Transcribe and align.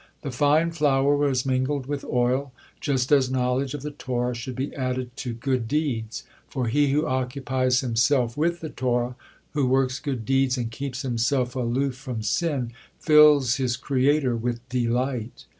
The 0.23 0.31
fine 0.31 0.71
flour 0.71 1.15
was 1.15 1.45
mingled 1.45 1.85
with 1.85 2.03
oil, 2.05 2.51
just 2.79 3.11
as 3.11 3.29
knowledge 3.29 3.75
of 3.75 3.83
the 3.83 3.91
Torah 3.91 4.33
should 4.33 4.55
be 4.55 4.73
added 4.75 5.15
to 5.17 5.31
good 5.35 5.67
deeds; 5.67 6.23
for 6.47 6.65
he 6.69 6.91
who 6.91 7.05
occupies 7.05 7.81
himself 7.81 8.35
with 8.35 8.61
the 8.61 8.69
Torah, 8.69 9.15
who 9.51 9.67
works 9.67 9.99
good 9.99 10.25
deeds, 10.25 10.57
and 10.57 10.71
keeps 10.71 11.03
himself 11.03 11.55
aloof 11.55 11.93
from 11.95 12.23
sin, 12.23 12.71
fills 12.99 13.57
his 13.57 13.77
Creator 13.77 14.35
with 14.35 14.67
delight. 14.69 15.45